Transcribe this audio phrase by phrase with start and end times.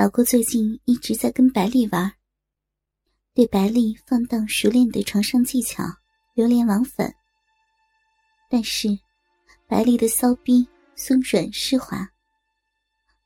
[0.00, 2.10] 老郭最近一直在跟白丽玩，
[3.34, 5.84] 对白丽放荡熟练的床上技巧
[6.32, 7.14] 流连忘返。
[8.48, 8.98] 但是，
[9.66, 12.08] 白丽的骚逼松软湿滑，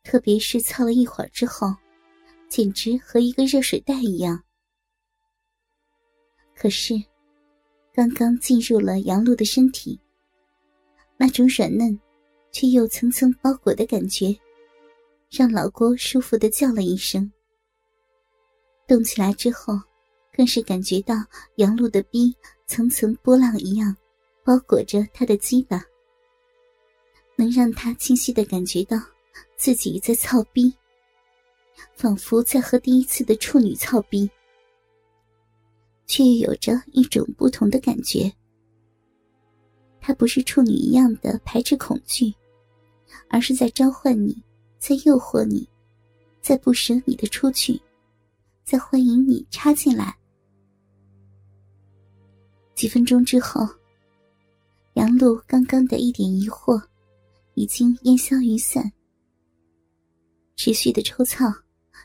[0.03, 1.73] 特别是操了一会儿之后，
[2.49, 4.43] 简直和一个热水袋一样。
[6.57, 7.01] 可是，
[7.93, 9.97] 刚刚进入了杨璐的身体，
[11.17, 11.97] 那种软嫩
[12.51, 14.37] 却又层层包裹的感觉。
[15.37, 17.29] 让老郭舒服的叫了一声，
[18.87, 19.75] 动起来之后，
[20.33, 21.17] 更是感觉到
[21.57, 22.33] 杨璐的逼
[22.69, 23.97] 层层波浪一样
[24.45, 25.85] 包裹着他的鸡巴，
[27.35, 28.97] 能让他清晰的感觉到
[29.57, 30.73] 自己在操逼，
[31.97, 34.31] 仿佛在和第一次的处女操逼，
[36.07, 38.33] 却又有着一种不同的感觉。
[40.01, 42.33] 他不是处女一样的排斥恐惧，
[43.29, 44.41] 而是在召唤你。
[44.87, 45.67] 在诱惑你，
[46.43, 47.81] 在不舍你的出去，
[48.65, 50.15] 在欢迎你插进来。
[52.75, 53.67] 几分钟之后，
[54.93, 56.79] 杨璐刚刚的一点疑惑
[57.55, 58.93] 已经烟消云散。
[60.55, 61.47] 持续的抽操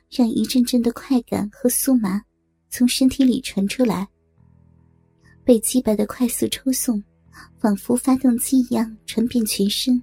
[0.09, 2.23] 让一阵阵的快感和酥麻
[2.69, 4.07] 从身体里传出来，
[5.43, 7.03] 被击败的快速抽送，
[7.57, 10.01] 仿佛发动机一样传遍全身。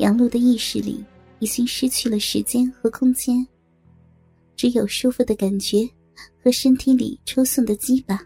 [0.00, 1.04] 杨璐的意识里
[1.40, 3.46] 已经失去了时间和空间，
[4.56, 5.86] 只有舒服的感觉
[6.42, 8.18] 和身体里抽送的鸡巴。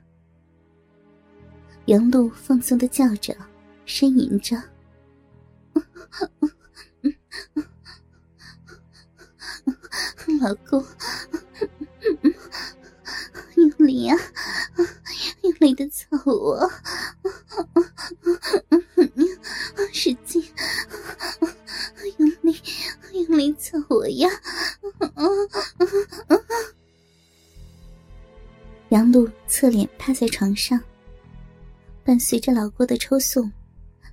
[1.86, 3.36] 杨璐放松的叫着，
[3.86, 4.56] 呻吟着
[10.40, 10.86] ：“老公，
[13.56, 14.16] 用力啊，
[15.42, 16.70] 用力的操我，
[28.94, 30.80] 杨璐侧脸趴在床上，
[32.04, 33.50] 伴随着老郭的抽送，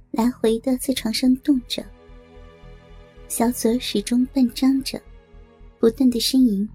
[0.10, 1.86] 来回的在床上动着，
[3.28, 5.00] 小嘴始终半张着，
[5.80, 6.68] 不断的呻吟。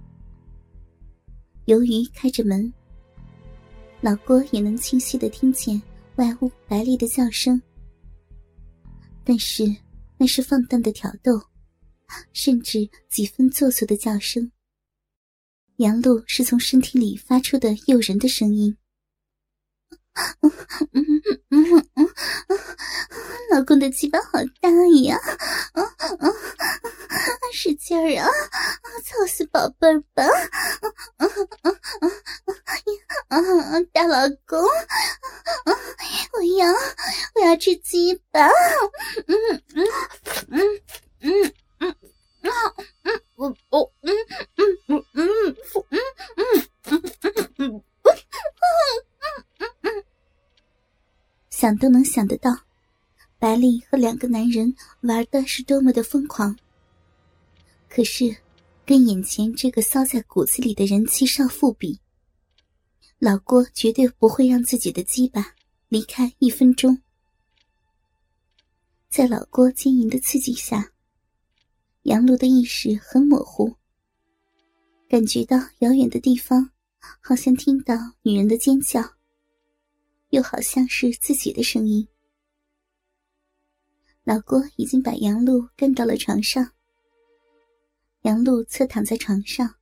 [1.65, 2.73] 由于开着门，
[4.01, 5.83] 老郭也能清晰的听见
[6.15, 7.61] 外屋白丽的叫声，
[9.25, 9.65] 但是
[10.17, 11.43] 那是放荡的挑逗。
[12.33, 14.49] 甚至几分做作的叫声。
[15.77, 18.77] 杨露是从身体里发出的诱人的声音。
[23.51, 24.69] 老公的鸡巴好大
[25.05, 25.19] 呀！
[27.53, 28.29] 使劲儿啊！
[29.05, 30.25] 操死宝贝儿吧！
[33.93, 34.59] 大老公，
[36.33, 36.73] 我要
[37.35, 38.49] 我要吃鸡巴！
[39.27, 39.37] 嗯
[39.75, 39.87] 嗯
[40.49, 40.61] 嗯
[41.21, 41.55] 嗯。
[41.81, 41.95] 嗯啊
[43.03, 43.93] 嗯我我
[51.67, 52.57] 想都能想得到，
[53.41, 56.57] 白丽和两个男人玩的是多么的疯狂。
[57.89, 58.37] 可是，
[58.85, 61.99] 跟眼前这个骚在骨子里的人妻少妇比，
[63.19, 65.55] 老郭绝对不会让自己的鸡巴
[65.89, 67.03] 离开一分钟。
[69.09, 70.93] 在老郭经营的刺激下。
[72.03, 73.75] 杨璐的意识很模糊，
[75.09, 76.71] 感觉到遥远的地方，
[77.21, 79.16] 好像听到女人的尖叫，
[80.31, 82.07] 又好像是自己的声音。
[84.25, 86.73] 老郭已经把杨璐跟到了床上，
[88.23, 89.77] 杨璐侧躺在床上，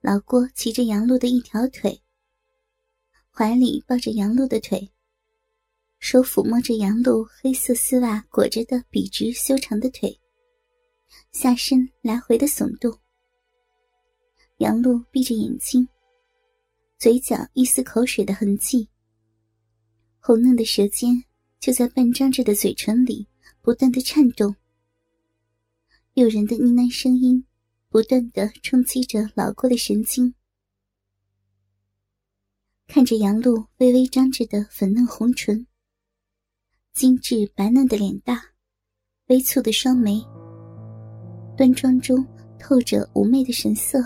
[0.00, 2.00] 老郭骑着杨璐的一条腿，
[3.30, 4.92] 怀里抱着杨璐的腿，
[5.98, 10.20] 手抚摸着杨璐黑色丝袜裹着的笔直修长的腿。
[11.32, 12.96] 下身来回的耸动，
[14.58, 15.88] 杨璐闭着眼睛，
[16.96, 18.88] 嘴角一丝口水的痕迹，
[20.24, 21.24] 红嫩的舌尖
[21.58, 23.26] 就在半张着的嘴唇里
[23.60, 24.54] 不断的颤动，
[26.14, 27.44] 诱人的呢喃声音
[27.88, 30.32] 不断的冲击着老郭的神经。
[32.86, 35.66] 看着杨璐微微张着的粉嫩红唇，
[36.94, 38.40] 精致白嫩的脸蛋，
[39.26, 40.24] 微蹙的双眉。
[41.56, 42.24] 端庄中
[42.60, 43.98] 透着妩媚的神色，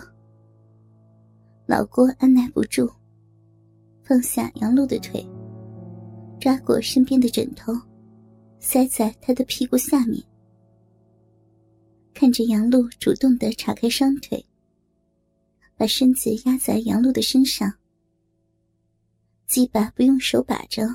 [1.66, 2.90] 老郭按耐不住，
[4.02, 5.22] 放下杨璐的腿，
[6.46, 7.72] 抓过身边的枕头，
[8.60, 10.22] 塞在他的屁股下面，
[12.14, 14.46] 看着杨璐主动的岔开双腿，
[15.76, 17.76] 把身子压在杨璐的身上，
[19.48, 20.86] 鸡巴不用手把着，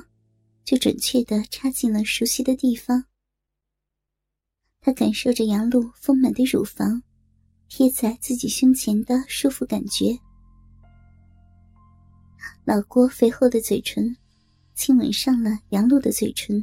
[0.64, 3.04] 就准确的插进了熟悉的地方。
[4.80, 7.02] 他感受着杨璐丰满的乳房，
[7.68, 10.18] 贴在自己胸前的舒服感觉。
[12.64, 14.16] 老郭肥厚的嘴唇
[14.74, 16.62] 亲吻上了杨露的嘴唇，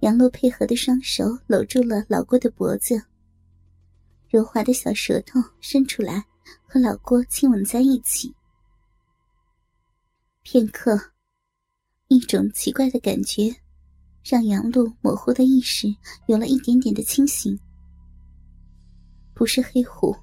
[0.00, 3.02] 杨露配合的双手搂住了老郭的脖子，
[4.28, 6.24] 柔滑的小舌头伸出来
[6.66, 8.34] 和老郭亲吻在一起。
[10.42, 10.98] 片刻，
[12.08, 13.54] 一种奇怪的感觉
[14.22, 15.88] 让杨露模糊的意识
[16.26, 17.58] 有了一点点的清醒。
[19.34, 20.14] 不是黑虎，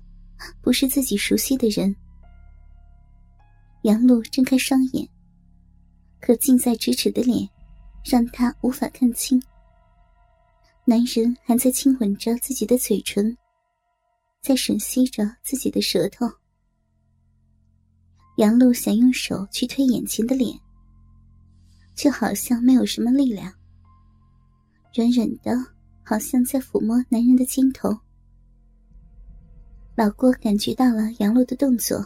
[0.61, 1.95] 不是自己熟悉的人。
[3.83, 5.09] 杨露睁开双眼，
[6.21, 7.49] 可近在咫尺的脸，
[8.05, 9.41] 让他无法看清。
[10.85, 13.35] 男人还在亲吻着自己的嘴唇，
[14.41, 16.27] 在吮吸着自己的舌头。
[18.37, 20.57] 杨璐想用手去推眼前的脸，
[21.95, 23.51] 却好像没有什么力量。
[24.93, 25.51] 软软的，
[26.03, 27.97] 好像在抚摸男人的肩头。
[29.95, 32.05] 老郭感觉到了杨璐的动作，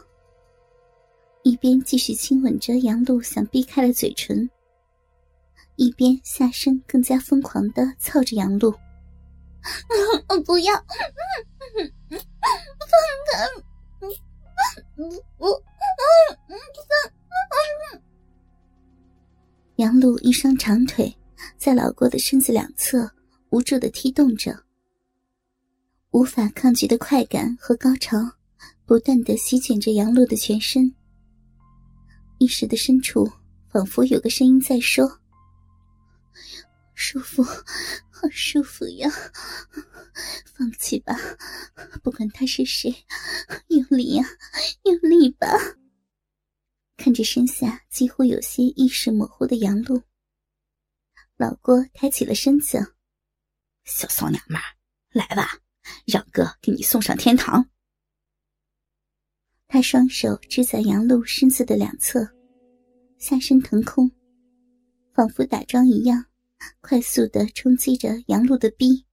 [1.45, 4.49] 一边继续亲吻着杨璐想避开了嘴唇，
[5.75, 8.73] 一边下身更加疯狂的操着杨璐。
[10.43, 12.17] 不要，放
[13.31, 13.45] 开！
[19.75, 21.15] 杨璐一双长腿
[21.59, 23.07] 在老郭的身子两侧
[23.51, 24.63] 无助的踢动着。
[26.09, 28.17] 无法抗拒的快感和高潮，
[28.87, 30.91] 不断的席卷着杨璐的全身。
[32.37, 33.31] 意识的深处，
[33.69, 35.21] 仿佛有个声音在说
[36.93, 39.09] ：“舒服，好舒服呀，
[40.55, 41.15] 放弃吧，
[42.03, 42.93] 不管他是谁，
[43.67, 44.25] 用力呀，
[44.83, 45.47] 用力吧。”
[46.97, 50.01] 看着身下几乎有些意识模糊的杨璐，
[51.37, 52.95] 老郭抬起了身子
[53.85, 54.59] ：“小骚娘们，
[55.11, 55.59] 来吧。”
[56.07, 57.69] 让哥给你送上天堂。
[59.75, 62.25] 他双手支在杨露身子的两侧，
[63.17, 64.09] 下身腾空，
[65.13, 66.27] 仿佛打桩一样，
[66.79, 69.05] 快速的冲击着杨露的逼。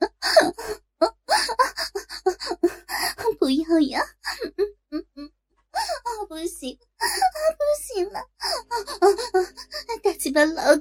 [3.40, 4.02] 不要呀！
[6.28, 8.20] 不行，不行了！
[10.02, 10.76] 大鸡巴老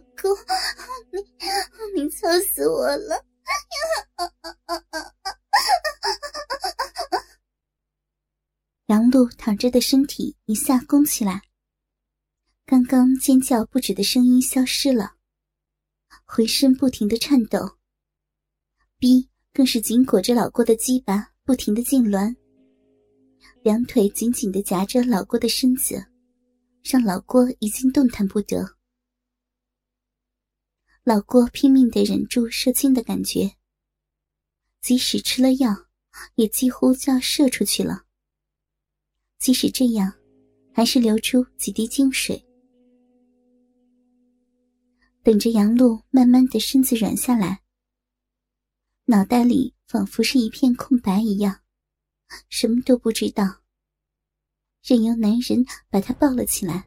[9.65, 11.41] 着的身体一下弓起来，
[12.67, 15.15] 刚刚尖叫不止的声音消失了，
[16.23, 17.79] 浑身不停的颤抖，
[18.99, 22.35] 逼更是紧裹着老郭的鸡巴，不停的痉挛，
[23.63, 26.05] 两腿紧紧的夹着老郭的身子，
[26.83, 28.77] 让老郭已经动弹不得。
[31.03, 33.55] 老郭拼命的忍住射精的感觉，
[34.79, 35.87] 即使吃了药，
[36.35, 38.04] 也几乎就要射出去了。
[39.45, 40.11] 即使这样，
[40.73, 42.43] 还是流出几滴精水。
[45.21, 47.61] 等着杨璐慢慢的身子软下来，
[49.05, 51.59] 脑袋里仿佛是一片空白一样，
[52.49, 53.43] 什么都不知道。
[54.83, 56.83] 任由男人把她抱了起来，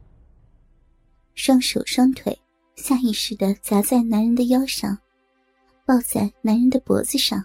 [1.34, 2.36] 双手双腿。
[2.74, 4.98] 下意识的夹在男人的腰上，
[5.86, 7.40] 抱在男人的脖子上。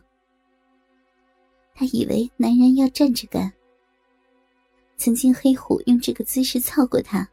[1.75, 3.54] 他以为男人要站着干。
[4.97, 7.28] 曾经黑虎用这个姿势操过他。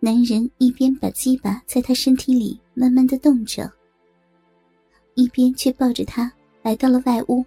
[0.00, 3.72] 男人一边把鸡巴在他身体里慢慢的动着，
[5.14, 6.32] 一边却抱着他
[6.62, 7.44] 来到了外屋。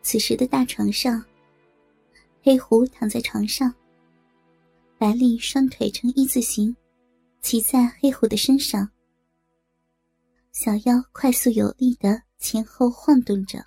[0.00, 1.22] 此时的大床上，
[2.42, 3.74] 黑虎躺在床上。
[4.96, 6.74] 白丽双腿呈一字形，
[7.42, 8.88] 骑在黑虎的身上，
[10.52, 13.62] 小腰快速有力的前后晃动着。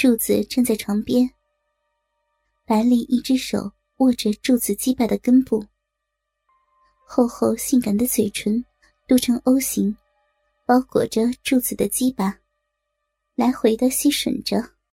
[0.00, 1.30] 柱子站在床边，
[2.64, 5.62] 白丽一只手握着柱子击败的根部，
[7.06, 8.64] 厚厚性感的嘴唇
[9.06, 9.94] 嘟成 O 型，
[10.66, 12.40] 包裹着柱子的鸡巴，
[13.34, 14.79] 来回的吸吮着。